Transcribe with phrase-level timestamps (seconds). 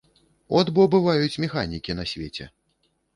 [0.59, 2.49] От бо бываюць механікі на свеце!